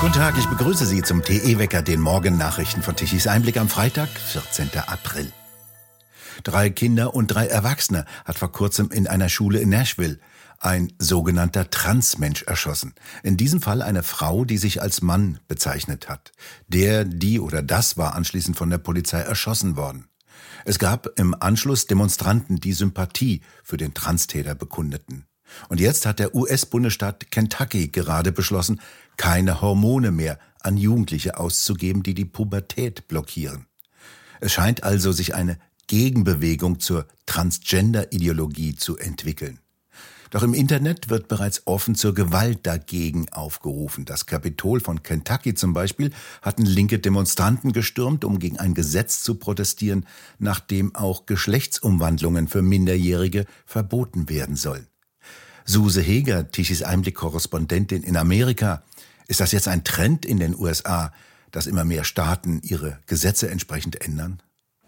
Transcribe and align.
Guten 0.00 0.14
Tag, 0.14 0.38
ich 0.38 0.46
begrüße 0.46 0.86
Sie 0.86 1.02
zum 1.02 1.22
TE-Wecker, 1.22 1.82
den 1.82 2.00
Morgennachrichten 2.00 2.82
von 2.82 2.96
Tichys 2.96 3.26
Einblick 3.26 3.58
am 3.58 3.68
Freitag, 3.68 4.08
14. 4.08 4.70
April. 4.86 5.30
Drei 6.42 6.70
Kinder 6.70 7.14
und 7.14 7.26
drei 7.26 7.46
Erwachsene 7.46 8.06
hat 8.24 8.38
vor 8.38 8.50
kurzem 8.50 8.90
in 8.90 9.06
einer 9.06 9.28
Schule 9.28 9.60
in 9.60 9.68
Nashville 9.68 10.18
ein 10.58 10.90
sogenannter 10.98 11.68
Transmensch 11.68 12.44
erschossen. 12.44 12.94
In 13.22 13.36
diesem 13.36 13.60
Fall 13.60 13.82
eine 13.82 14.02
Frau, 14.02 14.46
die 14.46 14.56
sich 14.56 14.80
als 14.80 15.02
Mann 15.02 15.38
bezeichnet 15.48 16.08
hat. 16.08 16.32
Der, 16.66 17.04
die 17.04 17.38
oder 17.38 17.60
das 17.60 17.98
war 17.98 18.14
anschließend 18.14 18.56
von 18.56 18.70
der 18.70 18.78
Polizei 18.78 19.20
erschossen 19.20 19.76
worden. 19.76 20.08
Es 20.64 20.78
gab 20.78 21.08
im 21.18 21.36
Anschluss 21.38 21.86
Demonstranten, 21.86 22.56
die 22.56 22.72
Sympathie 22.72 23.42
für 23.62 23.76
den 23.76 23.92
Transtäter 23.92 24.54
bekundeten. 24.54 25.26
Und 25.68 25.80
jetzt 25.80 26.06
hat 26.06 26.18
der 26.18 26.34
US-Bundesstaat 26.34 27.30
Kentucky 27.30 27.88
gerade 27.88 28.32
beschlossen, 28.32 28.80
keine 29.16 29.60
Hormone 29.60 30.10
mehr 30.10 30.38
an 30.60 30.76
Jugendliche 30.76 31.38
auszugeben, 31.38 32.02
die 32.02 32.14
die 32.14 32.24
Pubertät 32.24 33.08
blockieren. 33.08 33.66
Es 34.40 34.52
scheint 34.52 34.82
also 34.82 35.12
sich 35.12 35.34
eine 35.34 35.58
Gegenbewegung 35.86 36.80
zur 36.80 37.06
Transgender-Ideologie 37.26 38.76
zu 38.76 38.96
entwickeln. 38.96 39.58
Doch 40.30 40.44
im 40.44 40.54
Internet 40.54 41.10
wird 41.10 41.26
bereits 41.26 41.62
offen 41.66 41.96
zur 41.96 42.14
Gewalt 42.14 42.60
dagegen 42.62 43.28
aufgerufen. 43.30 44.04
Das 44.04 44.26
Kapitol 44.26 44.80
von 44.80 45.02
Kentucky 45.02 45.54
zum 45.54 45.72
Beispiel 45.72 46.12
hatten 46.40 46.64
linke 46.64 47.00
Demonstranten 47.00 47.72
gestürmt, 47.72 48.24
um 48.24 48.38
gegen 48.38 48.58
ein 48.58 48.74
Gesetz 48.74 49.24
zu 49.24 49.34
protestieren, 49.34 50.06
nachdem 50.38 50.94
auch 50.94 51.26
Geschlechtsumwandlungen 51.26 52.46
für 52.46 52.62
Minderjährige 52.62 53.44
verboten 53.66 54.28
werden 54.28 54.54
sollen. 54.54 54.86
Suse 55.70 56.00
Heger, 56.00 56.50
Tichys 56.50 56.82
Einblick-Korrespondentin 56.82 58.02
in 58.02 58.16
Amerika. 58.16 58.82
Ist 59.28 59.38
das 59.38 59.52
jetzt 59.52 59.68
ein 59.68 59.84
Trend 59.84 60.26
in 60.26 60.40
den 60.40 60.58
USA, 60.58 61.12
dass 61.52 61.68
immer 61.68 61.84
mehr 61.84 62.02
Staaten 62.02 62.60
ihre 62.64 62.98
Gesetze 63.06 63.48
entsprechend 63.48 64.04
ändern? 64.04 64.42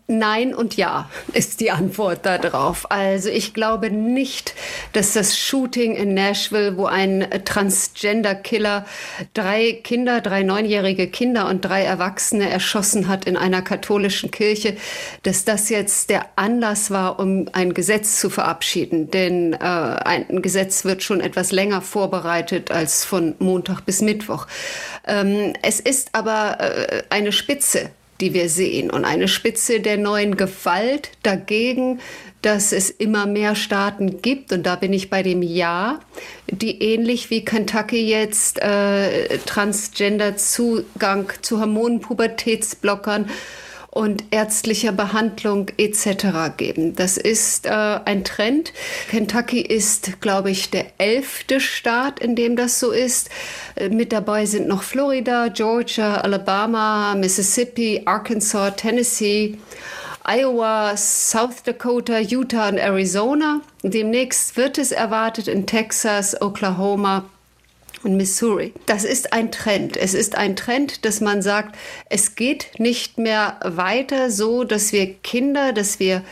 Nein 0.09 0.53
und 0.53 0.77
ja 0.77 1.09
ist 1.33 1.61
die 1.61 1.71
Antwort 1.71 2.27
darauf. 2.27 2.91
Also 2.91 3.29
ich 3.29 3.55
glaube 3.55 3.91
nicht, 3.91 4.55
dass 4.93 5.13
das 5.13 5.39
Shooting 5.39 5.95
in 5.95 6.15
Nashville, 6.15 6.77
wo 6.77 6.87
ein 6.87 7.27
Transgender-Killer 7.45 8.85
drei 9.33 9.81
Kinder, 9.85 10.21
drei 10.21 10.43
neunjährige 10.43 11.07
Kinder 11.07 11.49
und 11.49 11.61
drei 11.65 11.85
Erwachsene 11.85 12.51
erschossen 12.51 13.07
hat 13.07 13.27
in 13.27 13.37
einer 13.37 13.63
katholischen 13.63 14.31
Kirche, 14.31 14.77
dass 15.23 15.45
das 15.45 15.69
jetzt 15.69 16.11
der 16.11 16.27
Anlass 16.37 16.91
war, 16.91 17.21
um 17.21 17.47
ein 17.53 17.73
Gesetz 17.73 18.19
zu 18.19 18.29
verabschieden. 18.29 19.11
Denn 19.11 19.53
äh, 19.53 19.57
ein 19.59 20.43
Gesetz 20.43 20.85
wird 20.85 21.03
schon 21.03 21.21
etwas 21.21 21.53
länger 21.53 21.81
vorbereitet 21.81 22.71
als 22.73 23.05
von 23.05 23.35
Montag 23.39 23.83
bis 23.83 24.03
Mittwoch. 24.03 24.47
Ähm, 25.07 25.53
es 25.63 25.81
ist 25.81 26.11
aber 26.13 26.59
äh, 26.61 27.03
eine 27.09 27.33
Spitze 27.33 27.91
die 28.23 28.33
wir 28.33 28.49
sehen. 28.49 28.91
Und 28.91 29.05
eine 29.05 29.29
Spitze 29.29 29.81
der 29.81 29.99
neuen 29.99 30.37
Gewalt 30.37 31.11
dagegen, 31.23 32.01
dass 32.41 32.73
es 32.73 32.89
immer 32.89 33.27
mehr 33.27 33.55
Staaten 33.55 34.23
gibt, 34.23 34.53
und 34.53 34.65
da 34.65 34.77
bin 34.77 34.93
ich 34.93 35.11
bei 35.11 35.23
dem 35.23 35.43
Ja, 35.43 36.01
die 36.51 36.83
ähnlich 36.83 37.31
wie 37.31 37.45
Kentucky 37.45 38.09
jetzt 38.09 38.61
äh, 38.63 39.39
Transgender-Zugang 39.39 41.33
zu 41.43 41.61
Hormonpubertätsblockern 41.61 43.29
und 43.93 44.25
ärztlicher 44.31 44.91
Behandlung 44.91 45.71
etc. 45.77 46.57
geben. 46.57 46.97
Das 46.97 47.19
ist 47.19 47.67
äh, 47.67 47.71
ein 47.71 48.25
Trend. 48.25 48.73
Kentucky 49.11 49.61
ist, 49.61 50.23
glaube 50.23 50.51
ich, 50.51 50.71
der 50.71 50.87
elfte 50.97 51.61
Staat, 51.61 52.19
in 52.19 52.35
dem 52.35 52.57
das 52.57 52.81
so 52.81 52.91
ist. 52.91 53.29
Äh, 53.75 53.91
mit 53.91 54.13
dabei 54.13 54.47
sind 54.47 54.67
noch 54.67 54.83
Florida, 54.83 55.49
Georgia, 55.49 56.17
Alabama, 56.17 57.15
Mississippi, 57.15 58.01
Arkansas, 58.07 58.77
Tennessee. 58.77 59.59
Iowa, 60.25 60.97
South 60.97 61.63
Dakota, 61.65 62.19
Utah 62.19 62.69
und 62.69 62.79
Arizona. 62.79 63.61
Demnächst 63.83 64.57
wird 64.57 64.79
es 64.79 64.93
erwartet 64.93 65.49
in 65.49 65.67
Texas, 65.67 66.41
Oklahoma, 66.41 67.25
und 68.05 68.17
Missouri. 68.17 68.73
Das 68.87 69.05
ist 69.05 69.33
ein 69.33 69.53
Trend. 69.53 69.97
Es 69.97 70.15
ist 70.15 70.37
ein 70.37 70.57
Trend, 70.57 71.05
dass 71.05 71.21
man 71.21 71.43
sagt, 71.43 71.77
es 72.09 72.35
geht 72.35 72.79
nicht 72.79 73.19
mehr 73.19 73.61
weiter 73.65 74.31
so, 74.31 74.65
dass 74.65 74.93
wir 74.93 75.15
Kinder, 75.15 75.73
dass 75.73 76.01
wir 76.01 76.23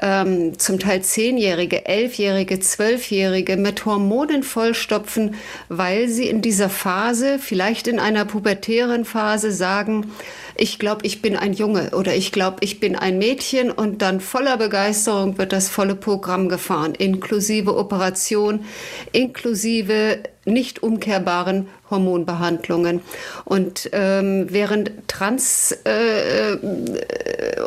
ähm, 0.00 0.58
zum 0.58 0.78
Teil 0.78 1.02
Zehnjährige, 1.02 1.86
Elfjährige, 1.86 2.60
Zwölfjährige 2.60 3.56
mit 3.56 3.84
Hormonen 3.84 4.42
vollstopfen, 4.42 5.36
weil 5.68 6.08
sie 6.08 6.28
in 6.28 6.42
dieser 6.42 6.68
Phase, 6.68 7.38
vielleicht 7.38 7.86
in 7.86 7.98
einer 7.98 8.24
pubertären 8.24 9.04
Phase, 9.04 9.52
sagen, 9.52 10.10
ich 10.56 10.78
glaube, 10.78 11.06
ich 11.06 11.22
bin 11.22 11.36
ein 11.36 11.52
Junge 11.52 11.90
oder 11.90 12.14
ich 12.14 12.32
glaube, 12.32 12.58
ich 12.60 12.80
bin 12.80 12.96
ein 12.96 13.18
Mädchen 13.18 13.70
und 13.70 14.02
dann 14.02 14.20
voller 14.20 14.56
Begeisterung 14.56 15.38
wird 15.38 15.52
das 15.52 15.68
volle 15.68 15.94
Programm 15.94 16.48
gefahren, 16.48 16.94
inklusive 16.94 17.76
Operation, 17.76 18.64
inklusive 19.12 20.20
nicht 20.44 20.82
umkehrbaren 20.82 21.68
Hormonbehandlungen. 21.88 23.00
Und 23.44 23.90
ähm, 23.92 24.46
während 24.50 24.90
Trans- 25.06 25.78
äh, 25.84 26.56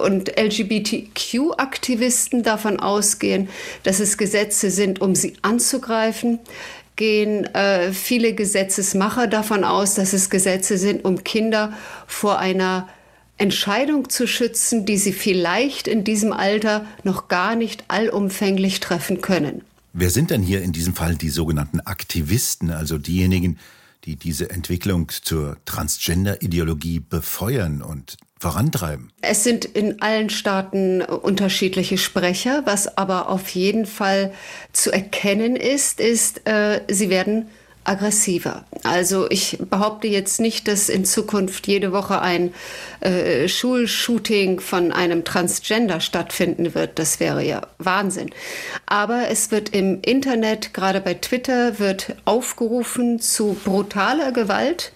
und 0.03 0.38
LGBTQ-Aktivisten 0.38 2.44
davon 2.44 2.79
ausgehen, 2.79 3.50
dass 3.84 4.00
es 4.00 4.17
Gesetze 4.17 4.72
sind, 4.72 5.02
um 5.02 5.16
sie 5.16 5.34
anzugreifen, 5.41 6.40
gehen 6.96 7.46
äh, 7.54 7.92
viele 7.92 8.34
Gesetzesmacher 8.34 9.28
davon 9.28 9.64
aus, 9.64 9.96
dass 9.96 10.14
es 10.14 10.30
Gesetze 10.30 10.78
sind, 10.78 11.04
um 11.04 11.24
Kinder 11.24 11.74
vor 12.08 12.40
einer 12.40 12.88
Entscheidung 13.38 14.10
zu 14.10 14.28
schützen, 14.28 14.86
die 14.86 14.98
sie 14.98 15.12
vielleicht 15.12 15.88
in 15.88 16.04
diesem 16.04 16.32
Alter 16.32 16.86
noch 17.04 17.28
gar 17.28 17.56
nicht 17.56 17.84
allumfänglich 17.90 18.80
treffen 18.80 19.22
können. 19.22 19.62
Wer 19.92 20.10
sind 20.10 20.30
denn 20.30 20.42
hier 20.42 20.62
in 20.62 20.72
diesem 20.72 20.94
Fall 20.94 21.16
die 21.16 21.30
sogenannten 21.30 21.80
Aktivisten, 21.82 22.72
also 22.72 22.98
diejenigen, 22.98 23.58
die 24.06 24.16
diese 24.16 24.50
Entwicklung 24.50 25.10
zur 25.10 25.58
Transgender-Ideologie 25.66 27.00
befeuern 27.00 27.82
und 27.82 28.18
vorantreiben? 28.40 29.12
Es 29.22 29.44
sind 29.44 29.66
in 29.66 30.01
allen 30.01 30.29
Staaten 30.29 31.01
unterschiedliche 31.01 31.97
Sprecher. 31.97 32.63
Was 32.66 32.97
aber 32.97 33.29
auf 33.29 33.50
jeden 33.50 33.85
Fall 33.85 34.34
zu 34.73 34.91
erkennen 34.91 35.56
ist, 35.56 36.00
ist, 36.00 36.47
äh, 36.47 36.81
sie 36.90 37.09
werden 37.09 37.47
aggressiver. 37.85 38.66
Also 38.84 39.29
ich 39.29 39.57
behaupte 39.69 40.07
jetzt 40.07 40.40
nicht, 40.41 40.68
dass 40.68 40.90
in 40.90 41.06
Zukunft 41.06 41.68
jede 41.68 41.91
Woche 41.91 42.19
ein 42.19 42.53
äh, 43.00 43.47
Schulshooting 43.47 44.59
von 44.59 44.91
einem 44.91 45.23
Transgender 45.23 46.00
stattfinden 46.00 46.73
wird. 46.73 47.00
Das 47.00 47.19
wäre 47.19 47.44
ja 47.44 47.62
Wahnsinn. 47.78 48.31
Aber 48.88 49.29
es 49.29 49.52
wird 49.52 49.69
im 49.69 50.02
Internet, 50.02 50.73
gerade 50.73 51.00
bei 51.00 51.13
Twitter, 51.13 51.79
wird 51.79 52.16
aufgerufen 52.25 53.19
zu 53.19 53.56
brutaler 53.63 54.31
Gewalt. 54.31 54.91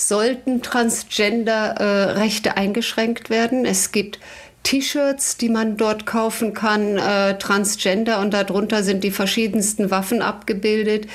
Sollten 0.00 0.62
Transgender-Rechte 0.62 2.56
eingeschränkt 2.56 3.30
werden. 3.30 3.64
Es 3.64 3.90
gibt 3.90 4.20
T-Shirts, 4.62 5.38
die 5.38 5.48
man 5.48 5.76
dort 5.76 6.06
kaufen 6.06 6.54
kann, 6.54 6.98
äh, 6.98 7.36
Transgender 7.38 8.20
und 8.20 8.32
darunter 8.32 8.84
sind 8.84 9.02
die 9.02 9.10
verschiedensten 9.10 9.90
Waffen 9.90 10.22
abgebildet. 10.22 11.08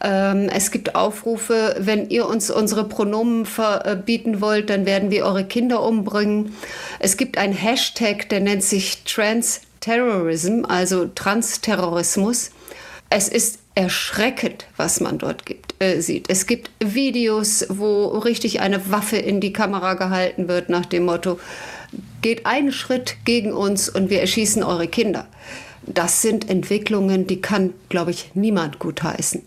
Ähm, 0.00 0.48
es 0.54 0.70
gibt 0.70 0.94
Aufrufe, 0.94 1.74
wenn 1.80 2.08
ihr 2.08 2.28
uns 2.28 2.52
unsere 2.52 2.84
Pronomen 2.84 3.46
verbieten 3.46 4.40
wollt, 4.40 4.70
dann 4.70 4.86
werden 4.86 5.10
wir 5.10 5.24
eure 5.24 5.44
Kinder 5.44 5.82
umbringen. 5.82 6.54
Es 6.98 7.16
gibt 7.16 7.36
ein 7.36 7.52
Hashtag, 7.52 8.28
der 8.28 8.40
nennt 8.40 8.62
sich 8.62 9.02
Trans-Terrorism, 9.04 10.64
also 10.68 11.06
Transterrorismus. 11.06 12.52
Es 13.08 13.28
ist 13.28 13.58
erschreckend, 13.74 14.66
was 14.76 15.00
man 15.00 15.18
dort 15.18 15.46
gibt, 15.46 15.69
äh, 15.80 16.00
sieht. 16.00 16.30
Es 16.30 16.46
gibt 16.46 16.70
Videos, 16.78 17.64
wo 17.68 18.06
richtig 18.18 18.60
eine 18.60 18.90
Waffe 18.90 19.16
in 19.16 19.40
die 19.40 19.52
Kamera 19.52 19.94
gehalten 19.94 20.46
wird 20.46 20.68
nach 20.68 20.86
dem 20.86 21.06
Motto, 21.06 21.40
geht 22.22 22.46
einen 22.46 22.70
Schritt 22.70 23.16
gegen 23.24 23.52
uns 23.52 23.88
und 23.88 24.10
wir 24.10 24.20
erschießen 24.20 24.62
eure 24.62 24.88
Kinder. 24.88 25.26
Das 25.86 26.22
sind 26.22 26.48
Entwicklungen, 26.48 27.26
die 27.26 27.40
kann, 27.40 27.72
glaube 27.88 28.10
ich, 28.10 28.32
niemand 28.34 28.78
gutheißen. 28.78 29.42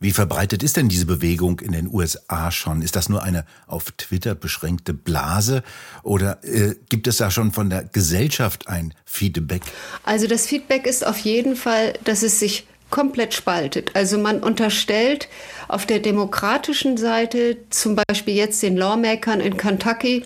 Wie 0.00 0.12
verbreitet 0.12 0.62
ist 0.62 0.76
denn 0.76 0.88
diese 0.88 1.06
Bewegung 1.06 1.58
in 1.58 1.72
den 1.72 1.92
USA 1.92 2.52
schon? 2.52 2.82
Ist 2.82 2.94
das 2.94 3.08
nur 3.08 3.22
eine 3.22 3.44
auf 3.66 3.90
Twitter 3.92 4.36
beschränkte 4.36 4.94
Blase 4.94 5.64
oder 6.04 6.42
äh, 6.44 6.76
gibt 6.88 7.08
es 7.08 7.16
da 7.16 7.32
schon 7.32 7.50
von 7.50 7.68
der 7.68 7.84
Gesellschaft 7.84 8.68
ein 8.68 8.94
Feedback? 9.04 9.62
Also 10.04 10.28
das 10.28 10.46
Feedback 10.46 10.86
ist 10.86 11.04
auf 11.04 11.18
jeden 11.18 11.56
Fall, 11.56 11.94
dass 12.04 12.22
es 12.22 12.38
sich 12.38 12.66
komplett 12.90 13.34
spaltet. 13.34 13.90
Also 13.94 14.18
man 14.18 14.42
unterstellt 14.42 15.28
auf 15.68 15.86
der 15.86 15.98
demokratischen 15.98 16.96
Seite, 16.96 17.58
zum 17.70 17.96
Beispiel 17.96 18.34
jetzt 18.34 18.62
den 18.62 18.76
Lawmakern 18.76 19.40
in 19.40 19.56
Kentucky, 19.56 20.24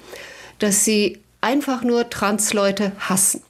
dass 0.59 0.85
sie 0.85 1.19
einfach 1.41 1.83
nur 1.83 2.09
Transleute 2.11 2.93
hassen. 2.99 3.43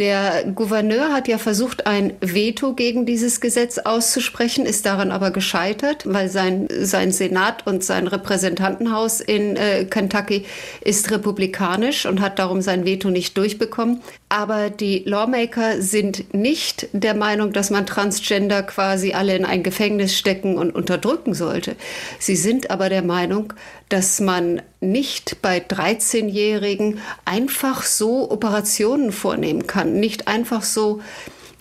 Der 0.00 0.44
Gouverneur 0.52 1.12
hat 1.12 1.28
ja 1.28 1.38
versucht, 1.38 1.86
ein 1.86 2.14
Veto 2.20 2.72
gegen 2.72 3.06
dieses 3.06 3.40
Gesetz 3.40 3.78
auszusprechen, 3.78 4.66
ist 4.66 4.86
daran 4.86 5.12
aber 5.12 5.30
gescheitert, 5.30 6.02
weil 6.04 6.28
sein, 6.28 6.66
sein 6.80 7.12
Senat 7.12 7.64
und 7.64 7.84
sein 7.84 8.08
Repräsentantenhaus 8.08 9.20
in 9.20 9.54
äh, 9.54 9.84
Kentucky 9.84 10.46
ist 10.80 11.12
republikanisch 11.12 12.06
und 12.06 12.20
hat 12.20 12.40
darum 12.40 12.60
sein 12.60 12.84
Veto 12.84 13.10
nicht 13.10 13.38
durchbekommen. 13.38 14.00
Aber 14.34 14.68
die 14.68 15.04
Lawmaker 15.06 15.80
sind 15.80 16.34
nicht 16.34 16.88
der 16.92 17.14
Meinung, 17.14 17.52
dass 17.52 17.70
man 17.70 17.86
Transgender 17.86 18.64
quasi 18.64 19.12
alle 19.12 19.36
in 19.36 19.44
ein 19.44 19.62
Gefängnis 19.62 20.18
stecken 20.18 20.58
und 20.58 20.74
unterdrücken 20.74 21.34
sollte. 21.34 21.76
Sie 22.18 22.34
sind 22.34 22.68
aber 22.68 22.88
der 22.88 23.02
Meinung, 23.02 23.52
dass 23.90 24.18
man 24.18 24.60
nicht 24.80 25.40
bei 25.40 25.58
13-Jährigen 25.58 26.98
einfach 27.24 27.84
so 27.84 28.28
Operationen 28.28 29.12
vornehmen 29.12 29.68
kann, 29.68 30.00
nicht 30.00 30.26
einfach 30.26 30.64
so 30.64 31.00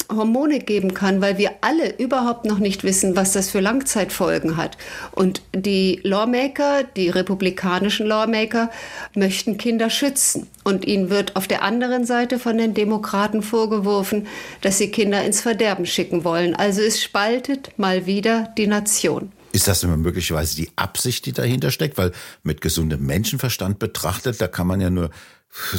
Hormone 0.10 0.60
geben 0.60 0.94
kann, 0.94 1.22
weil 1.22 1.38
wir 1.38 1.52
alle 1.62 1.98
überhaupt 1.98 2.46
noch 2.46 2.60
nicht 2.60 2.84
wissen, 2.84 3.16
was 3.16 3.34
das 3.34 3.50
für 3.50 3.60
Langzeitfolgen 3.60 4.58
hat. 4.58 4.78
Und 5.12 5.42
die 5.54 6.00
Lawmaker, 6.04 6.84
die 6.84 7.10
republikanischen 7.10 8.06
Lawmaker, 8.08 8.70
möchten 9.16 9.58
Kinder 9.58 9.90
schützen. 9.90 10.48
Und 10.64 10.86
ihnen 10.86 11.10
wird 11.10 11.36
auf 11.36 11.48
der 11.48 11.64
anderen 11.64 12.06
Seite 12.06 12.40
von 12.40 12.58
den 12.58 12.74
Demokraten 12.74 13.42
vorgeworfen, 13.42 14.28
dass 14.62 14.78
sie 14.78 14.92
Kinder 14.92 15.24
ins 15.24 15.42
Verderben 15.42 15.86
schicken 15.86 16.24
wollen. 16.24 16.56
Also 16.56 16.82
es 16.82 17.02
spaltet 17.02 17.78
mal 17.78 18.06
wieder 18.06 18.54
die 18.58 18.68
Nation. 18.68 19.32
Ist 19.54 19.68
das 19.68 19.84
immer 19.84 19.98
möglicherweise 19.98 20.56
die 20.56 20.72
Absicht, 20.76 21.28
die 21.28 21.32
dahinter 21.32 21.70
steckt? 21.70 21.98
Weil 22.00 22.12
mit 22.42 22.60
gesundem 22.60 23.06
Menschenverstand 23.06 23.78
betrachtet, 23.78 24.42
da 24.42 24.48
kann 24.48 24.66
man 24.66 24.82
ja 24.82 24.90
nur 24.90 25.12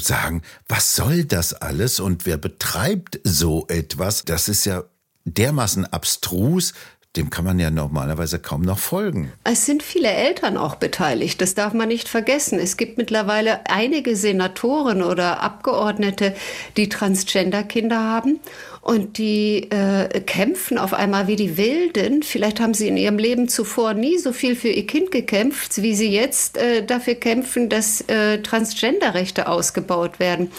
sagen, 0.00 0.42
was 0.68 0.94
soll 0.94 1.24
das 1.24 1.54
alles 1.54 1.98
und 1.98 2.24
wer 2.24 2.36
betreibt 2.38 3.18
so 3.24 3.66
etwas? 3.68 4.24
Das 4.24 4.48
ist 4.48 4.64
ja 4.64 4.84
dermaßen 5.24 5.86
abstrus, 5.86 6.72
dem 7.16 7.30
kann 7.30 7.44
man 7.44 7.60
ja 7.60 7.70
normalerweise 7.70 8.40
kaum 8.40 8.62
noch 8.62 8.78
folgen. 8.78 9.32
Es 9.44 9.66
sind 9.66 9.82
viele 9.82 10.08
Eltern 10.08 10.56
auch 10.56 10.74
beteiligt, 10.74 11.40
das 11.40 11.54
darf 11.54 11.72
man 11.72 11.88
nicht 11.88 12.08
vergessen. 12.08 12.58
Es 12.58 12.76
gibt 12.76 12.98
mittlerweile 12.98 13.66
einige 13.68 14.16
Senatoren 14.16 15.02
oder 15.02 15.40
Abgeordnete, 15.40 16.34
die 16.76 16.88
Transgender-Kinder 16.88 17.98
haben 17.98 18.40
und 18.80 19.16
die 19.18 19.70
äh, 19.70 20.20
kämpfen 20.20 20.76
auf 20.76 20.92
einmal 20.92 21.28
wie 21.28 21.36
die 21.36 21.56
Wilden. 21.56 22.22
Vielleicht 22.22 22.58
haben 22.60 22.74
sie 22.74 22.88
in 22.88 22.96
ihrem 22.96 23.18
Leben 23.18 23.48
zuvor 23.48 23.94
nie 23.94 24.18
so 24.18 24.32
viel 24.32 24.56
für 24.56 24.68
ihr 24.68 24.86
Kind 24.86 25.10
gekämpft, 25.10 25.80
wie 25.82 25.94
sie 25.94 26.10
jetzt 26.10 26.58
äh, 26.58 26.84
dafür 26.84 27.14
kämpfen, 27.14 27.68
dass 27.68 28.02
äh, 28.02 28.42
Transgender-Rechte 28.42 29.48
ausgebaut 29.48 30.18
werden. 30.18 30.50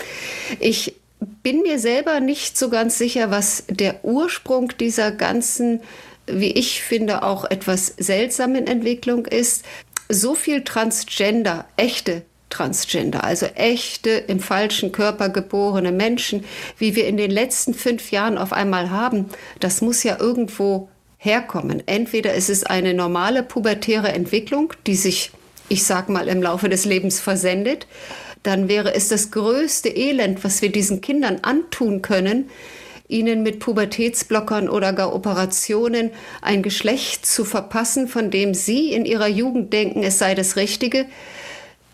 Ich 0.60 0.96
bin 1.44 1.62
mir 1.62 1.80
selber 1.80 2.20
nicht 2.20 2.58
so 2.58 2.70
ganz 2.70 2.98
sicher, 2.98 3.32
was 3.32 3.66
der 3.70 4.04
Ursprung 4.04 4.74
dieser 4.80 5.12
ganzen, 5.12 5.82
wie 6.28 6.52
ich 6.52 6.82
finde, 6.82 7.24
auch 7.24 7.46
etwas 7.46 7.94
seltsamen 7.98 8.68
Entwicklung 8.68 9.26
ist. 9.26 9.64
So 10.10 10.36
viel 10.36 10.64
Transgender, 10.64 11.66
echte 11.78 12.24
Transgender, 12.50 13.24
also 13.24 13.48
echte 13.48 14.12
im 14.12 14.40
falschen 14.40 14.92
Körper 14.92 15.30
geborene 15.30 15.92
Menschen, 15.92 16.46
wie 16.78 16.96
wir 16.96 17.08
in 17.08 17.18
den 17.18 17.32
letzten 17.32 17.74
fünf 17.74 18.12
Jahren 18.12 18.38
auf 18.38 18.54
einmal 18.54 18.92
haben, 18.92 19.26
das 19.60 19.82
muss 19.82 20.04
ja 20.04 20.18
irgendwo 20.20 20.88
herkommen. 21.18 21.84
Entweder 21.88 22.34
ist 22.34 22.50
es 22.50 22.64
eine 22.64 22.94
normale 22.94 23.44
pubertäre 23.44 24.10
Entwicklung, 24.10 24.74
die 24.86 24.96
sich, 24.96 25.32
ich 25.70 25.84
sag 25.84 26.08
mal, 26.08 26.28
im 26.28 26.42
Laufe 26.42 26.70
des 26.70 26.86
Lebens 26.86 27.20
versendet, 27.20 27.88
dann 28.44 28.70
wäre 28.70 28.94
es 28.94 29.10
das 29.10 29.32
größte 29.32 29.90
Elend, 29.90 30.44
was 30.44 30.62
wir 30.62 30.72
diesen 30.72 31.02
Kindern 31.02 31.40
antun 31.42 32.04
können, 32.04 32.50
ihnen 33.08 33.44
mit 33.44 33.60
Pubertätsblockern 33.60 34.70
oder 34.70 34.94
gar 34.94 35.14
Operationen 35.14 36.12
ein 36.42 36.64
Geschlecht 36.64 37.26
zu 37.26 37.46
verpassen, 37.46 38.08
von 38.08 38.32
dem 38.32 38.54
sie 38.54 38.94
in 38.94 39.06
ihrer 39.06 39.28
Jugend 39.28 39.74
denken, 39.74 40.04
es 40.04 40.18
sei 40.18 40.36
das 40.36 40.56
Richtige, 40.56 41.06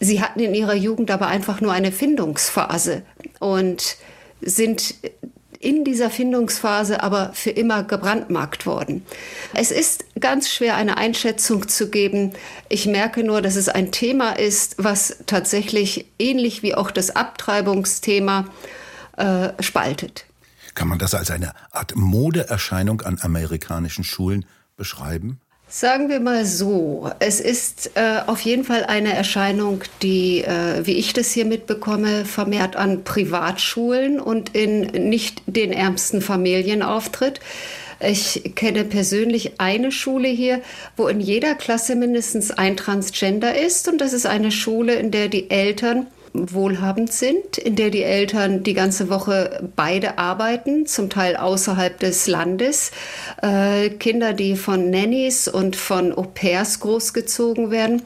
Sie 0.04 0.20
hatten 0.20 0.40
in 0.40 0.56
ihrer 0.56 0.74
Jugend 0.74 1.12
aber 1.12 1.28
einfach 1.28 1.62
nur 1.62 1.72
eine 1.72 1.92
Findungsphase 1.92 3.04
und 3.40 3.98
sind 4.42 4.96
in 5.60 5.84
dieser 5.84 6.10
Findungsphase 6.10 7.04
aber 7.04 7.34
für 7.34 7.52
immer 7.52 7.84
gebrandmarkt 7.84 8.66
worden. 8.66 9.06
Es 9.54 9.70
ist 9.70 10.06
ganz 10.20 10.50
schwer, 10.50 10.76
eine 10.76 10.98
Einschätzung 10.98 11.68
zu 11.68 11.92
geben. 11.92 12.34
Ich 12.68 12.88
merke 12.88 13.24
nur, 13.24 13.44
dass 13.44 13.56
es 13.56 13.70
ein 13.70 13.92
Thema 13.92 14.32
ist, 14.32 14.74
was 14.80 15.18
tatsächlich 15.28 16.08
ähnlich 16.18 16.64
wie 16.64 16.74
auch 16.74 16.90
das 16.90 17.16
Abtreibungsthema 17.16 18.48
äh, 19.18 19.50
spaltet. 19.62 20.26
Kann 20.76 20.88
man 20.88 21.00
das 21.00 21.14
als 21.14 21.32
eine 21.32 21.54
Art 21.72 21.96
Modeerscheinung 21.96 23.02
an 23.02 23.20
amerikanischen 23.22 24.04
Schulen 24.04 24.46
beschreiben? 24.78 25.40
Sagen 25.74 26.10
wir 26.10 26.20
mal 26.20 26.46
so, 26.46 27.10
es 27.20 27.40
ist 27.40 27.92
äh, 27.96 28.20
auf 28.28 28.42
jeden 28.42 28.66
Fall 28.66 28.84
eine 28.84 29.14
Erscheinung, 29.14 29.84
die, 30.02 30.44
äh, 30.44 30.86
wie 30.86 30.96
ich 30.96 31.14
das 31.14 31.32
hier 31.32 31.46
mitbekomme, 31.46 32.26
vermehrt 32.26 32.76
an 32.76 33.06
Privatschulen 33.06 34.20
und 34.20 34.54
in 34.54 34.82
nicht 35.10 35.44
den 35.46 35.72
ärmsten 35.72 36.22
Familien 36.22 36.84
auftritt. 36.84 37.40
Ich 38.02 38.52
kenne 38.56 38.84
persönlich 38.84 39.62
eine 39.62 39.94
Schule 39.94 40.28
hier, 40.28 40.62
wo 40.98 41.08
in 41.08 41.22
jeder 41.22 41.56
Klasse 41.56 41.96
mindestens 41.96 42.52
ein 42.52 42.76
Transgender 42.76 43.56
ist. 43.58 43.88
Und 43.88 44.00
das 44.02 44.12
ist 44.12 44.26
eine 44.26 44.52
Schule, 44.52 44.96
in 44.96 45.12
der 45.12 45.30
die 45.30 45.52
Eltern 45.52 46.08
wohlhabend 46.34 47.12
sind, 47.12 47.58
in 47.58 47.76
der 47.76 47.90
die 47.90 48.04
Eltern 48.04 48.64
die 48.64 48.74
ganze 48.74 49.10
Woche 49.10 49.70
beide 49.76 50.18
arbeiten, 50.18 50.86
zum 50.86 51.10
Teil 51.10 51.36
außerhalb 51.36 52.00
des 52.00 52.28
Landes. 52.28 52.92
Äh, 53.42 53.90
Kinder, 53.90 54.34
die 54.34 54.56
von 54.56 54.90
Nannies 54.90 55.48
und 55.48 55.76
von 55.76 56.18
Au 56.18 56.24
pairs 56.24 56.80
großgezogen 56.80 57.72
werden. 57.72 58.04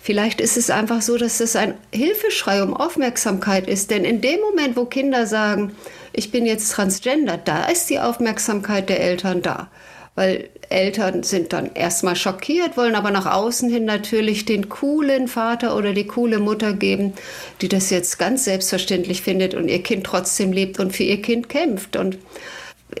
Vielleicht 0.00 0.40
ist 0.40 0.56
es 0.56 0.70
einfach 0.70 1.02
so, 1.02 1.16
dass 1.16 1.40
es 1.40 1.56
ein 1.56 1.74
Hilfeschrei 1.92 2.62
um 2.62 2.74
Aufmerksamkeit 2.76 3.68
ist. 3.68 3.90
Denn 3.90 4.04
in 4.04 4.20
dem 4.20 4.40
Moment, 4.40 4.76
wo 4.76 4.84
Kinder 4.84 5.26
sagen, 5.26 5.72
ich 6.12 6.30
bin 6.30 6.46
jetzt 6.46 6.72
transgender, 6.72 7.36
da 7.36 7.66
ist 7.66 7.90
die 7.90 8.00
Aufmerksamkeit 8.00 8.88
der 8.88 9.00
Eltern 9.00 9.42
da 9.42 9.68
weil 10.18 10.48
Eltern 10.68 11.22
sind 11.22 11.52
dann 11.52 11.70
erstmal 11.74 12.16
schockiert, 12.16 12.76
wollen 12.76 12.96
aber 12.96 13.12
nach 13.12 13.26
außen 13.26 13.70
hin 13.70 13.84
natürlich 13.84 14.44
den 14.46 14.68
coolen 14.68 15.28
Vater 15.28 15.76
oder 15.76 15.92
die 15.92 16.08
coole 16.08 16.40
Mutter 16.40 16.72
geben, 16.72 17.12
die 17.60 17.68
das 17.68 17.90
jetzt 17.90 18.18
ganz 18.18 18.42
selbstverständlich 18.42 19.22
findet 19.22 19.54
und 19.54 19.68
ihr 19.68 19.80
Kind 19.80 20.02
trotzdem 20.02 20.50
liebt 20.50 20.80
und 20.80 20.90
für 20.90 21.04
ihr 21.04 21.22
Kind 21.22 21.48
kämpft. 21.48 21.94
Und 21.94 22.18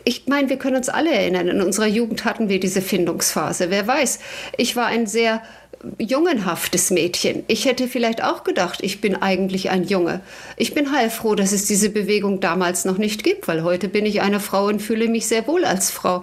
ich 0.04 0.28
meine, 0.28 0.48
wir 0.48 0.58
können 0.58 0.76
uns 0.76 0.88
alle 0.88 1.10
erinnern, 1.10 1.48
in 1.48 1.60
unserer 1.60 1.88
Jugend 1.88 2.24
hatten 2.24 2.48
wir 2.48 2.60
diese 2.60 2.82
Findungsphase. 2.82 3.68
Wer 3.68 3.88
weiß, 3.88 4.20
ich 4.56 4.76
war 4.76 4.86
ein 4.86 5.08
sehr 5.08 5.42
jungenhaftes 5.98 6.90
Mädchen. 6.90 7.44
Ich 7.46 7.64
hätte 7.64 7.88
vielleicht 7.88 8.22
auch 8.22 8.44
gedacht, 8.44 8.80
ich 8.82 9.00
bin 9.00 9.14
eigentlich 9.16 9.70
ein 9.70 9.84
Junge. 9.84 10.20
Ich 10.56 10.74
bin 10.74 10.92
heilfroh, 10.92 11.34
dass 11.34 11.52
es 11.52 11.66
diese 11.66 11.90
Bewegung 11.90 12.40
damals 12.40 12.84
noch 12.84 12.98
nicht 12.98 13.22
gibt, 13.22 13.48
weil 13.48 13.62
heute 13.62 13.88
bin 13.88 14.06
ich 14.06 14.20
eine 14.20 14.40
Frau 14.40 14.66
und 14.66 14.80
fühle 14.80 15.08
mich 15.08 15.26
sehr 15.26 15.46
wohl 15.46 15.64
als 15.64 15.90
Frau. 15.90 16.22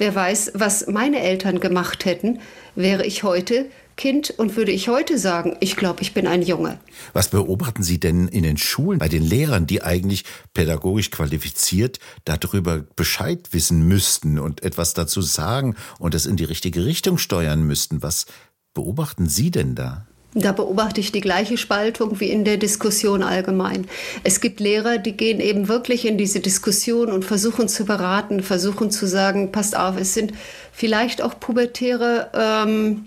Wer 0.00 0.14
weiß, 0.14 0.52
was 0.54 0.86
meine 0.86 1.20
Eltern 1.20 1.60
gemacht 1.60 2.06
hätten, 2.06 2.38
wäre 2.74 3.04
ich 3.04 3.22
heute 3.22 3.66
Kind 3.96 4.30
und 4.30 4.56
würde 4.56 4.72
ich 4.72 4.88
heute 4.88 5.18
sagen, 5.18 5.58
ich 5.60 5.76
glaube, 5.76 6.00
ich 6.00 6.14
bin 6.14 6.26
ein 6.26 6.40
Junge. 6.40 6.80
Was 7.12 7.28
beobachten 7.28 7.82
Sie 7.82 8.00
denn 8.00 8.26
in 8.26 8.42
den 8.42 8.56
Schulen 8.56 8.98
bei 8.98 9.08
den 9.08 9.22
Lehrern, 9.22 9.66
die 9.66 9.82
eigentlich 9.82 10.24
pädagogisch 10.54 11.10
qualifiziert 11.10 11.98
darüber 12.24 12.78
Bescheid 12.96 13.48
wissen 13.50 13.86
müssten 13.88 14.38
und 14.38 14.62
etwas 14.62 14.94
dazu 14.94 15.20
sagen 15.20 15.76
und 15.98 16.14
es 16.14 16.24
in 16.24 16.36
die 16.36 16.44
richtige 16.44 16.86
Richtung 16.86 17.18
steuern 17.18 17.62
müssten? 17.62 18.02
Was 18.02 18.24
beobachten 18.72 19.28
Sie 19.28 19.50
denn 19.50 19.74
da? 19.74 20.06
Da 20.34 20.52
beobachte 20.52 21.00
ich 21.00 21.10
die 21.10 21.20
gleiche 21.20 21.56
Spaltung 21.56 22.20
wie 22.20 22.30
in 22.30 22.44
der 22.44 22.56
Diskussion 22.56 23.24
allgemein. 23.24 23.88
Es 24.22 24.40
gibt 24.40 24.60
Lehrer, 24.60 24.98
die 24.98 25.16
gehen 25.16 25.40
eben 25.40 25.66
wirklich 25.66 26.06
in 26.06 26.18
diese 26.18 26.38
Diskussion 26.38 27.10
und 27.10 27.24
versuchen 27.24 27.66
zu 27.66 27.84
beraten, 27.84 28.40
versuchen 28.40 28.92
zu 28.92 29.06
sagen, 29.06 29.50
passt 29.50 29.76
auf, 29.76 29.96
es 29.98 30.14
sind 30.14 30.32
vielleicht 30.72 31.20
auch 31.20 31.40
pubertäre 31.40 32.30
ähm, 32.32 33.06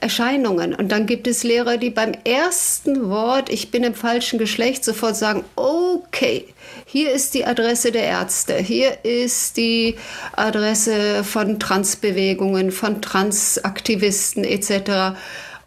Erscheinungen. 0.00 0.74
Und 0.74 0.90
dann 0.90 1.06
gibt 1.06 1.28
es 1.28 1.44
Lehrer, 1.44 1.76
die 1.76 1.90
beim 1.90 2.10
ersten 2.24 3.08
Wort, 3.08 3.50
ich 3.50 3.70
bin 3.70 3.84
im 3.84 3.94
falschen 3.94 4.40
Geschlecht, 4.40 4.84
sofort 4.84 5.14
sagen, 5.14 5.44
okay, 5.54 6.44
hier 6.86 7.12
ist 7.12 7.34
die 7.34 7.46
Adresse 7.46 7.92
der 7.92 8.04
Ärzte, 8.04 8.56
hier 8.56 9.04
ist 9.04 9.56
die 9.56 9.94
Adresse 10.32 11.22
von 11.22 11.60
Transbewegungen, 11.60 12.72
von 12.72 13.00
Transaktivisten 13.00 14.42
etc 14.42 15.14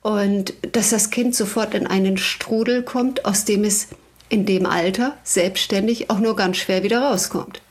und 0.08 0.54
dass 0.72 0.92
das 0.92 1.10
Kind 1.10 1.36
sofort 1.36 1.74
in 1.74 1.86
einen 1.86 2.16
Strudel 2.18 2.82
kommt, 2.82 3.26
aus 3.26 3.44
dem 3.44 3.66
es 3.66 3.90
in 4.30 4.46
dem 4.46 4.66
Alter 4.66 5.18
selbstständig 5.24 6.10
auch 6.10 6.20
nur 6.20 6.38
ganz 6.38 6.56
schwer 6.56 6.82
wieder 6.82 7.02
rauskommt. 7.02 7.62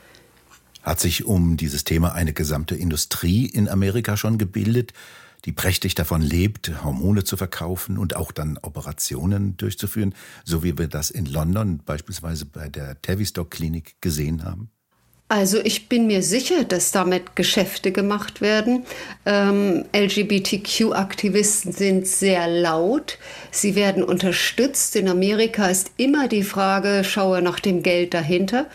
Hat 0.83 1.01
sich 1.01 1.25
um 1.25 1.57
dieses 1.57 1.85
Thema 1.85 2.13
eine 2.13 2.35
gesamte 2.35 2.75
Industrie 2.77 3.47
in 3.47 3.69
Amerika 3.69 4.17
schon 4.17 4.37
gebildet? 4.39 4.93
die 5.45 5.53
prächtig 5.53 5.95
davon 5.95 6.23
lebt, 6.23 6.83
Hormone 6.83 7.23
zu 7.23 7.37
verkaufen 7.37 7.99
und 7.99 8.17
auch 8.17 8.33
dann 8.33 8.59
Operationen 8.63 9.57
durchzuführen, 9.57 10.13
so 10.45 10.65
wie 10.65 10.77
wir 10.77 10.89
das 10.89 11.09
in 11.09 11.25
London 11.25 11.83
beispielsweise 11.85 12.47
bei 12.47 12.69
der 12.69 13.01
Tavistock 13.01 13.53
Klinik 13.53 13.95
gesehen 14.01 14.43
haben? 14.43 14.71
Also 15.29 15.59
ich 15.65 15.89
bin 15.89 16.07
mir 16.07 16.23
sicher, 16.23 16.63
dass 16.63 16.93
damit 16.93 17.35
Geschäfte 17.35 17.91
gemacht 17.91 18.41
werden. 18.41 18.85
Ähm, 19.25 19.85
LGBTQ-Aktivisten 19.93 21.73
sind 21.73 22.07
sehr 22.07 22.47
laut. 22.47 23.19
Sie 23.51 23.75
werden 23.75 24.05
unterstützt. 24.05 24.95
In 24.95 25.09
Amerika 25.09 25.67
ist 25.67 25.91
immer 25.97 26.29
die 26.29 26.45
Frage, 26.45 27.03
schaue 27.03 27.43
nach 27.43 27.59
dem 27.59 27.83
Geld 27.83 28.15
dahinter, 28.15 28.67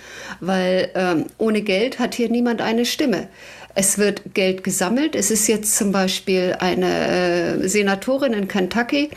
weil 0.41 0.91
ähm, 0.93 1.27
ohne 1.37 1.61
Geld 1.61 1.99
hat 1.99 2.15
hier 2.15 2.29
niemand 2.29 2.61
eine 2.61 2.85
Stimme. 2.85 3.29
Es 3.75 3.97
wird 3.97 4.33
Geld 4.33 4.63
gesammelt. 4.63 5.15
Es 5.15 5.31
ist 5.31 5.47
jetzt 5.47 5.75
zum 5.75 5.91
Beispiel 5.91 6.55
eine 6.59 7.07
äh, 7.63 7.67
Senatorin 7.67 8.33
in 8.33 8.47
Kentucky, 8.47 9.09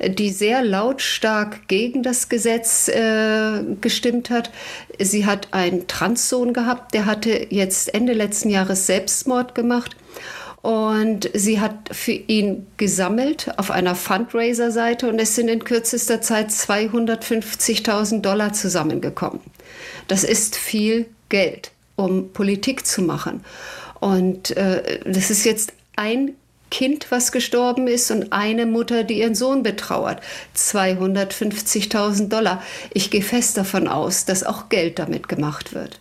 die 0.00 0.30
sehr 0.30 0.62
lautstark 0.62 1.68
gegen 1.68 2.02
das 2.02 2.28
Gesetz 2.28 2.88
äh, 2.88 3.62
gestimmt 3.80 4.30
hat. 4.30 4.50
Sie 4.98 5.26
hat 5.26 5.48
einen 5.52 5.86
Transsohn 5.86 6.52
gehabt, 6.52 6.94
der 6.94 7.06
hatte 7.06 7.46
jetzt 7.50 7.94
Ende 7.94 8.12
letzten 8.12 8.50
Jahres 8.50 8.86
Selbstmord 8.86 9.54
gemacht. 9.54 9.96
Und 10.62 11.30
sie 11.32 11.60
hat 11.60 11.90
für 11.92 12.12
ihn 12.12 12.66
gesammelt 12.76 13.52
auf 13.56 13.70
einer 13.70 13.94
Fundraiser-Seite 13.94 15.08
und 15.08 15.20
es 15.20 15.36
sind 15.36 15.46
in 15.46 15.62
kürzester 15.62 16.20
Zeit 16.20 16.50
250.000 16.50 18.20
Dollar 18.20 18.52
zusammengekommen. 18.52 19.40
Das 20.08 20.24
ist 20.24 20.56
viel 20.56 21.06
Geld, 21.28 21.70
um 21.94 22.32
Politik 22.32 22.84
zu 22.84 23.02
machen. 23.02 23.44
Und 24.00 24.56
äh, 24.56 25.00
das 25.04 25.30
ist 25.30 25.44
jetzt 25.44 25.72
ein 25.96 26.34
Kind, 26.70 27.06
was 27.10 27.30
gestorben 27.32 27.86
ist 27.86 28.10
und 28.10 28.32
eine 28.32 28.66
Mutter, 28.66 29.04
die 29.04 29.20
ihren 29.20 29.34
Sohn 29.34 29.62
betrauert. 29.62 30.20
250.000 30.56 32.28
Dollar. 32.28 32.62
Ich 32.92 33.10
gehe 33.10 33.22
fest 33.22 33.56
davon 33.56 33.86
aus, 33.88 34.24
dass 34.24 34.42
auch 34.42 34.68
Geld 34.68 34.98
damit 34.98 35.28
gemacht 35.28 35.74
wird. 35.74 36.00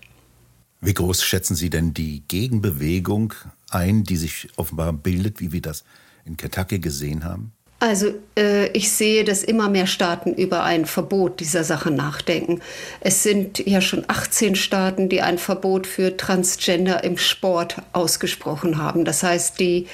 Wie 0.81 0.93
groß 0.93 1.23
schätzen 1.23 1.55
Sie 1.55 1.69
denn 1.69 1.93
die 1.93 2.23
Gegenbewegung 2.27 3.33
ein, 3.69 4.03
die 4.03 4.17
sich 4.17 4.49
offenbar 4.55 4.91
bildet, 4.93 5.39
wie 5.39 5.51
wir 5.51 5.61
das 5.61 5.83
in 6.25 6.37
Kentucky 6.37 6.79
gesehen 6.79 7.23
haben? 7.23 7.53
Also 7.79 8.13
äh, 8.37 8.67
ich 8.69 8.91
sehe, 8.91 9.25
dass 9.25 9.43
immer 9.43 9.69
mehr 9.69 9.85
Staaten 9.85 10.33
über 10.33 10.63
ein 10.63 10.85
Verbot 10.85 11.39
dieser 11.41 11.63
Sache 11.63 11.91
nachdenken. 11.91 12.61
Es 13.01 13.21
sind 13.21 13.59
ja 13.65 13.81
schon 13.81 14.05
18 14.07 14.55
Staaten, 14.55 15.09
die 15.09 15.21
ein 15.21 15.37
Verbot 15.37 15.85
für 15.85 16.15
Transgender 16.15 17.03
im 17.03 17.17
Sport 17.17 17.81
ausgesprochen 17.91 18.77
haben. 18.81 19.03
Das 19.03 19.23
heißt, 19.23 19.59
die 19.59 19.87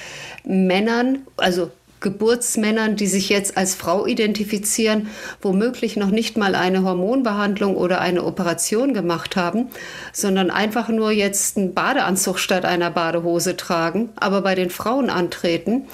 Männern, 0.44 1.26
also 1.36 1.70
Geburtsmännern, 2.02 2.96
die 2.96 3.06
sich 3.06 3.28
jetzt 3.28 3.56
als 3.56 3.74
Frau 3.74 4.06
identifizieren, 4.06 5.08
womöglich 5.40 5.96
noch 5.96 6.10
nicht 6.10 6.36
mal 6.36 6.54
eine 6.54 6.82
Hormonbehandlung 6.82 7.76
oder 7.76 8.00
eine 8.00 8.24
Operation 8.24 8.92
gemacht 8.92 9.36
haben, 9.36 9.70
sondern 10.12 10.50
einfach 10.50 10.88
nur 10.88 11.12
jetzt 11.12 11.56
einen 11.56 11.74
Badeanzug 11.74 12.38
statt 12.38 12.64
einer 12.64 12.90
Badehose 12.90 13.56
tragen, 13.56 14.10
aber 14.16 14.42
bei 14.42 14.54
den 14.54 14.70
Frauen 14.70 15.10
antreten 15.10 15.84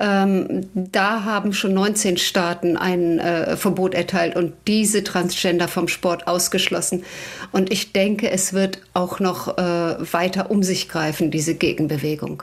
ähm, 0.00 0.68
da 0.74 1.24
haben 1.24 1.52
schon 1.52 1.74
19 1.74 2.18
Staaten 2.18 2.76
ein 2.76 3.18
äh, 3.18 3.56
Verbot 3.56 3.94
erteilt 3.94 4.36
und 4.36 4.54
diese 4.66 5.02
Transgender 5.04 5.68
vom 5.68 5.88
Sport 5.88 6.26
ausgeschlossen. 6.26 7.04
Und 7.52 7.72
ich 7.72 7.92
denke, 7.92 8.30
es 8.30 8.52
wird 8.52 8.80
auch 8.94 9.20
noch 9.20 9.58
äh, 9.58 10.12
weiter 10.12 10.50
um 10.50 10.62
sich 10.62 10.88
greifen, 10.88 11.30
diese 11.30 11.54
Gegenbewegung. 11.54 12.42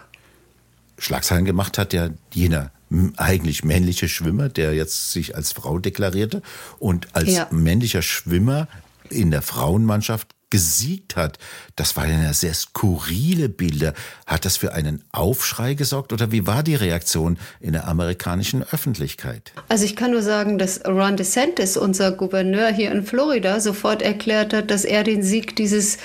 Schlagzeilen 0.97 1.45
gemacht 1.45 1.77
hat 1.77 1.93
ja 1.93 2.09
jener 2.33 2.71
eigentlich 3.17 3.63
männliche 3.63 4.07
Schwimmer, 4.07 4.49
der 4.49 4.73
jetzt 4.73 5.11
sich 5.11 5.35
als 5.35 5.51
Frau 5.51 5.79
deklarierte 5.79 6.41
und 6.79 7.07
als 7.13 7.31
ja. 7.31 7.47
männlicher 7.51 8.01
Schwimmer 8.01 8.67
in 9.09 9.31
der 9.31 9.41
Frauenmannschaft 9.41 10.34
gesiegt 10.49 11.15
hat. 11.15 11.37
Das 11.75 11.97
waren 11.97 12.23
ja 12.23 12.33
sehr 12.33 12.53
skurrile 12.53 13.49
Bilder. 13.49 13.93
Hat 14.25 14.45
das 14.45 14.57
für 14.57 14.73
einen 14.73 15.03
Aufschrei 15.11 15.73
gesorgt 15.73 16.13
oder 16.13 16.31
wie 16.31 16.47
war 16.47 16.63
die 16.63 16.75
Reaktion 16.75 17.37
in 17.59 17.73
der 17.73 17.87
amerikanischen 17.87 18.63
Öffentlichkeit? 18.63 19.53
Also 19.67 19.85
ich 19.85 19.95
kann 19.95 20.11
nur 20.11 20.21
sagen, 20.21 20.57
dass 20.57 20.85
Ron 20.85 21.17
DeSantis, 21.17 21.77
unser 21.77 22.11
Gouverneur 22.11 22.71
hier 22.71 22.91
in 22.91 23.05
Florida, 23.05 23.59
sofort 23.59 24.01
erklärt 24.01 24.53
hat, 24.53 24.71
dass 24.71 24.85
er 24.85 25.03
den 25.03 25.23
Sieg 25.23 25.55
dieses 25.55 25.97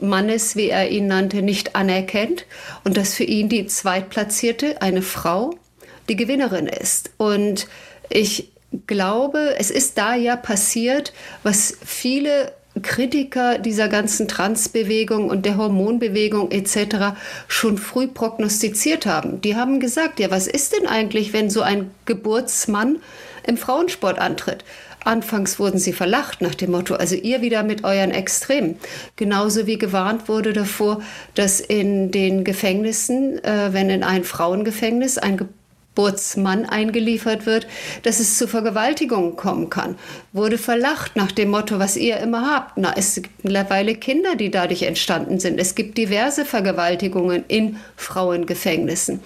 Mannes, 0.00 0.56
wie 0.56 0.70
er 0.70 0.90
ihn 0.90 1.06
nannte, 1.06 1.42
nicht 1.42 1.76
anerkennt 1.76 2.46
und 2.84 2.96
dass 2.96 3.14
für 3.14 3.24
ihn 3.24 3.48
die 3.48 3.66
Zweitplatzierte, 3.66 4.80
eine 4.80 5.02
Frau, 5.02 5.54
die 6.08 6.16
Gewinnerin 6.16 6.66
ist. 6.66 7.10
Und 7.18 7.68
ich 8.08 8.52
glaube, 8.86 9.56
es 9.58 9.70
ist 9.70 9.98
da 9.98 10.14
ja 10.14 10.36
passiert, 10.36 11.12
was 11.42 11.76
viele 11.84 12.52
Kritiker 12.82 13.58
dieser 13.58 13.88
ganzen 13.88 14.28
Transbewegung 14.28 15.28
und 15.28 15.44
der 15.44 15.56
Hormonbewegung 15.56 16.50
etc. 16.50 17.16
schon 17.48 17.78
früh 17.78 18.06
prognostiziert 18.06 19.06
haben. 19.06 19.40
Die 19.40 19.56
haben 19.56 19.80
gesagt, 19.80 20.20
ja, 20.20 20.30
was 20.30 20.46
ist 20.46 20.76
denn 20.76 20.86
eigentlich, 20.86 21.32
wenn 21.32 21.50
so 21.50 21.62
ein 21.62 21.90
Geburtsmann 22.06 22.98
im 23.46 23.56
Frauensport 23.56 24.18
antritt? 24.18 24.64
Anfangs 25.02 25.58
wurden 25.58 25.78
sie 25.78 25.94
verlacht 25.94 26.42
nach 26.42 26.54
dem 26.54 26.72
Motto, 26.72 26.94
also 26.94 27.16
ihr 27.16 27.40
wieder 27.40 27.62
mit 27.62 27.84
euren 27.84 28.10
Extremen. 28.10 28.78
Genauso 29.16 29.66
wie 29.66 29.78
gewarnt 29.78 30.28
wurde 30.28 30.52
davor, 30.52 31.02
dass 31.34 31.58
in 31.58 32.10
den 32.10 32.44
Gefängnissen, 32.44 33.42
äh, 33.42 33.72
wenn 33.72 33.88
in 33.88 34.04
ein 34.04 34.24
Frauengefängnis 34.24 35.16
ein 35.18 35.38
Geburtsmann 35.38 35.59
eingeliefert 35.96 37.46
wird, 37.46 37.66
dass 38.04 38.20
es 38.20 38.38
zu 38.38 38.48
Vergewaltigungen 38.48 39.36
kommen 39.36 39.70
kann. 39.70 39.96
Wurde 40.32 40.56
verlacht 40.56 41.16
nach 41.16 41.32
dem 41.32 41.50
Motto, 41.50 41.78
was 41.78 41.96
ihr 41.96 42.16
immer 42.18 42.50
habt. 42.50 42.78
Na, 42.78 42.94
es 42.96 43.16
gibt 43.16 43.44
mittlerweile 43.44 43.94
Kinder, 43.94 44.36
die 44.36 44.50
dadurch 44.50 44.82
entstanden 44.82 45.40
sind. 45.40 45.60
Es 45.60 45.74
gibt 45.74 45.98
diverse 45.98 46.44
Vergewaltigungen 46.44 47.44
in 47.48 47.76
Frauengefängnissen. 47.96 49.20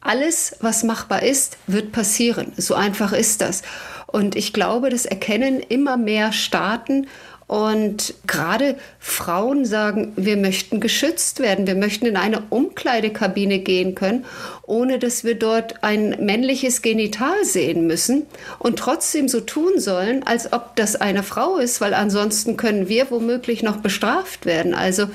Alles, 0.00 0.56
was 0.60 0.84
machbar 0.84 1.22
ist, 1.22 1.58
wird 1.66 1.92
passieren. 1.92 2.52
So 2.56 2.74
einfach 2.74 3.12
ist 3.12 3.40
das. 3.40 3.62
Und 4.06 4.36
ich 4.36 4.52
glaube, 4.52 4.88
das 4.88 5.04
erkennen 5.04 5.60
immer 5.60 5.96
mehr 5.96 6.32
Staaten 6.32 7.06
und 7.48 8.12
gerade 8.26 8.76
Frauen 9.00 9.64
sagen, 9.64 10.12
wir 10.16 10.36
möchten 10.36 10.80
geschützt 10.80 11.40
werden, 11.40 11.66
wir 11.66 11.76
möchten 11.76 12.04
in 12.04 12.18
eine 12.18 12.42
Umkleidekabine 12.50 13.60
gehen 13.60 13.94
können, 13.94 14.26
ohne 14.66 14.98
dass 14.98 15.24
wir 15.24 15.34
dort 15.34 15.82
ein 15.82 16.10
männliches 16.20 16.82
Genital 16.82 17.42
sehen 17.44 17.86
müssen 17.86 18.26
und 18.58 18.78
trotzdem 18.78 19.28
so 19.28 19.40
tun 19.40 19.80
sollen, 19.80 20.26
als 20.26 20.52
ob 20.52 20.76
das 20.76 20.96
eine 20.96 21.22
Frau 21.22 21.56
ist, 21.56 21.80
weil 21.80 21.94
ansonsten 21.94 22.58
können 22.58 22.90
wir 22.90 23.10
womöglich 23.10 23.62
noch 23.62 23.78
bestraft 23.78 24.44
werden. 24.44 24.74
Also 24.74 25.06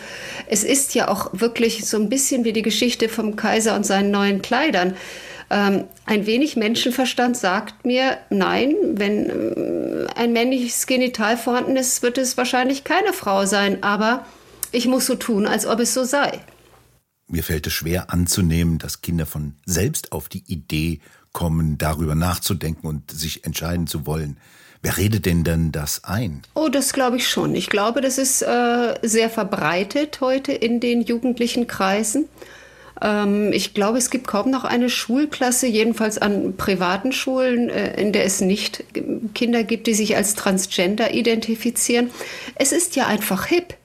es 0.48 0.64
ist 0.64 0.96
ja 0.96 1.10
auch 1.10 1.30
wirklich 1.34 1.86
so 1.86 1.98
ein 1.98 2.10
bisschen 2.10 2.46
wie 2.46 2.54
die 2.54 2.64
Geschichte 2.64 3.10
vom 3.10 3.36
Kaiser 3.36 3.76
und 3.76 3.86
seinen 3.86 4.10
neuen 4.10 4.42
Kleidern. 4.42 4.96
Ähm, 5.52 5.84
ein 6.08 6.26
wenig 6.26 6.56
Menschenverstand 6.56 7.38
sagt 7.38 7.86
mir, 7.86 8.18
nein, 8.32 8.76
wenn 8.96 9.30
ein 10.16 10.34
männliches 10.34 10.88
Genital 10.88 11.38
vorhanden 11.38 11.76
ist, 11.76 12.02
wird 12.02 12.18
es 12.18 12.38
wahrscheinlich 12.38 12.84
keine 12.84 13.14
Frau 13.14 13.46
sein, 13.46 13.84
aber 13.84 14.26
ich 14.72 14.88
muss 14.88 15.06
so 15.06 15.16
tun, 15.16 15.46
als 15.46 15.66
ob 15.66 15.80
es 15.80 15.94
so 15.94 16.04
sei. 16.04 16.40
Mir 17.28 17.44
fällt 17.44 17.68
es 17.68 17.74
schwer 17.74 18.12
anzunehmen, 18.12 18.80
dass 18.80 19.02
Kinder 19.02 19.26
von 19.26 19.56
selbst 19.66 20.12
auf 20.12 20.30
die 20.30 20.44
Idee 20.48 21.00
kommen, 21.32 21.78
darüber 21.78 22.16
nachzudenken 22.16 22.88
und 22.88 23.12
sich 23.12 23.46
entscheiden 23.46 23.88
zu 23.88 24.06
wollen. 24.06 24.38
Wer 24.82 24.98
redet 24.98 25.26
denn 25.26 25.44
denn 25.44 25.72
das 25.72 26.04
ein? 26.04 26.42
Oh, 26.56 26.68
das 26.68 26.92
glaube 26.92 27.18
ich 27.18 27.28
schon. 27.28 27.56
Ich 27.56 27.70
glaube, 27.70 28.02
das 28.02 28.18
ist 28.18 28.42
äh, 28.42 28.96
sehr 29.02 29.30
verbreitet 29.30 30.20
heute 30.20 30.52
in 30.52 30.80
den 30.80 31.02
jugendlichen 31.02 31.68
Kreisen. 31.68 32.26
Ähm, 33.04 33.52
ich 33.54 33.74
glaube, 33.74 34.00
es 34.00 34.10
gibt 34.10 34.26
kaum 34.26 34.50
noch 34.50 34.64
eine 34.64 34.90
Schulklasse, 34.90 35.68
jedenfalls 35.68 36.18
an 36.18 36.56
privaten 36.58 37.12
Schulen, 37.12 37.70
äh, 37.70 38.00
in 38.02 38.14
der 38.14 38.26
es 38.26 38.42
nicht 38.42 38.84
Kinder 39.36 39.64
gibt, 39.64 39.86
die 39.86 39.94
sich 39.94 40.16
als 40.16 40.34
Transgender 40.34 41.14
identifizieren. 41.14 42.10
Es 42.56 42.72
ist 42.72 42.96
ja 42.96 43.06
einfach 43.06 43.46
hip 43.46 43.76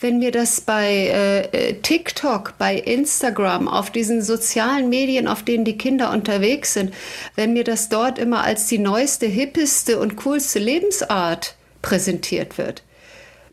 wenn 0.00 0.18
mir 0.18 0.32
das 0.32 0.60
bei 0.60 1.48
äh, 1.52 1.74
TikTok, 1.80 2.58
bei 2.58 2.74
Instagram, 2.74 3.68
auf 3.68 3.90
diesen 3.90 4.22
sozialen 4.22 4.88
Medien, 4.88 5.28
auf 5.28 5.44
denen 5.44 5.64
die 5.64 5.78
Kinder 5.78 6.10
unterwegs 6.10 6.74
sind, 6.74 6.92
wenn 7.36 7.52
mir 7.52 7.64
das 7.64 7.88
dort 7.88 8.18
immer 8.18 8.44
als 8.44 8.66
die 8.66 8.78
neueste, 8.78 9.26
hippeste 9.26 9.98
und 9.98 10.16
coolste 10.16 10.58
Lebensart 10.58 11.54
präsentiert 11.80 12.58
wird, 12.58 12.82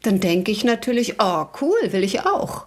dann 0.01 0.19
denke 0.19 0.51
ich 0.51 0.63
natürlich, 0.63 1.21
oh 1.21 1.45
cool, 1.61 1.77
will 1.91 2.03
ich 2.03 2.21
auch. 2.25 2.65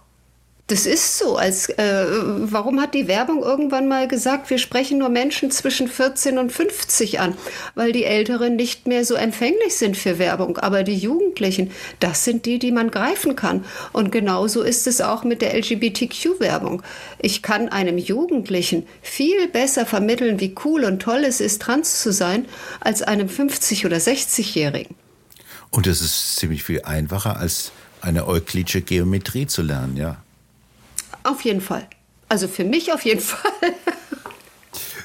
Das 0.67 0.87
ist 0.87 1.19
so. 1.19 1.37
Als, 1.37 1.69
äh, 1.69 2.05
warum 2.07 2.81
hat 2.81 2.95
die 2.95 3.07
Werbung 3.07 3.43
irgendwann 3.43 3.87
mal 3.87 4.07
gesagt, 4.07 4.49
wir 4.49 4.57
sprechen 4.57 4.97
nur 4.97 5.09
Menschen 5.09 5.51
zwischen 5.51 5.87
14 5.87 6.39
und 6.39 6.51
50 6.51 7.19
an? 7.19 7.37
Weil 7.75 7.91
die 7.91 8.03
Älteren 8.03 8.55
nicht 8.55 8.87
mehr 8.87 9.05
so 9.05 9.13
empfänglich 9.13 9.75
sind 9.75 9.95
für 9.95 10.17
Werbung. 10.17 10.57
Aber 10.57 10.81
die 10.81 10.97
Jugendlichen, 10.97 11.69
das 11.99 12.25
sind 12.25 12.47
die, 12.47 12.57
die 12.57 12.71
man 12.71 12.89
greifen 12.89 13.35
kann. 13.35 13.63
Und 13.93 14.11
genauso 14.11 14.63
ist 14.63 14.87
es 14.87 15.01
auch 15.01 15.23
mit 15.23 15.43
der 15.43 15.53
LGBTQ-Werbung. 15.53 16.81
Ich 17.19 17.43
kann 17.43 17.69
einem 17.69 17.99
Jugendlichen 17.99 18.87
viel 19.03 19.47
besser 19.49 19.85
vermitteln, 19.85 20.39
wie 20.39 20.55
cool 20.65 20.83
und 20.83 20.99
toll 20.99 21.25
es 21.25 21.41
ist, 21.41 21.61
trans 21.61 22.01
zu 22.01 22.11
sein, 22.11 22.45
als 22.79 23.03
einem 23.03 23.27
50- 23.27 23.85
oder 23.85 23.97
60-Jährigen. 23.97 24.95
Und 25.69 25.85
es 25.85 26.01
ist 26.01 26.37
ziemlich 26.37 26.63
viel 26.63 26.81
einfacher, 26.81 27.37
als 27.37 27.71
eine 28.01 28.27
euklidische 28.27 28.81
Geometrie 28.81 29.45
zu 29.45 29.61
lernen, 29.61 29.95
ja. 29.95 30.24
Auf 31.25 31.41
jeden 31.41 31.61
Fall. 31.61 31.87
Also 32.29 32.47
für 32.47 32.63
mich 32.63 32.93
auf 32.93 33.03
jeden 33.03 33.21
Fall. 33.21 33.51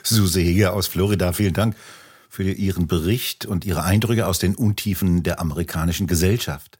Suse 0.02 0.40
Heger 0.40 0.74
aus 0.74 0.86
Florida, 0.86 1.32
vielen 1.32 1.54
Dank 1.54 1.76
für 2.28 2.50
Ihren 2.50 2.86
Bericht 2.86 3.46
und 3.46 3.64
Ihre 3.64 3.84
Eindrücke 3.84 4.26
aus 4.26 4.38
den 4.38 4.54
Untiefen 4.54 5.22
der 5.22 5.40
amerikanischen 5.40 6.06
Gesellschaft. 6.06 6.78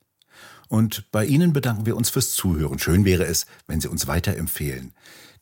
Und 0.68 1.10
bei 1.10 1.24
Ihnen 1.24 1.52
bedanken 1.52 1.86
wir 1.86 1.96
uns 1.96 2.10
fürs 2.10 2.32
Zuhören. 2.32 2.78
Schön 2.78 3.04
wäre 3.04 3.24
es, 3.24 3.46
wenn 3.66 3.80
Sie 3.80 3.88
uns 3.88 4.06
weiterempfehlen. 4.06 4.92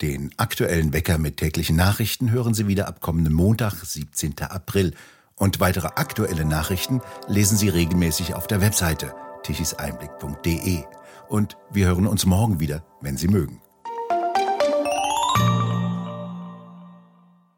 Den 0.00 0.32
aktuellen 0.36 0.92
Wecker 0.92 1.18
mit 1.18 1.36
täglichen 1.36 1.76
Nachrichten 1.76 2.30
hören 2.30 2.54
Sie 2.54 2.68
wieder 2.68 2.88
ab 2.88 3.00
kommenden 3.00 3.34
Montag, 3.34 3.74
17. 3.84 4.38
April. 4.42 4.94
Und 5.34 5.60
weitere 5.60 5.88
aktuelle 5.88 6.44
Nachrichten 6.44 7.00
lesen 7.26 7.58
Sie 7.58 7.68
regelmäßig 7.68 8.34
auf 8.34 8.46
der 8.46 8.60
Webseite 8.60 9.12
tichiseinblick.de. 9.42 10.84
Und 11.28 11.56
wir 11.70 11.86
hören 11.86 12.06
uns 12.06 12.24
morgen 12.24 12.60
wieder, 12.60 12.84
wenn 13.00 13.16
Sie 13.16 13.28
mögen. 13.28 13.60